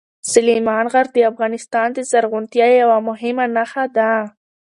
[0.31, 4.11] سلیمان غر د افغانستان د زرغونتیا یوه مهمه نښه ده.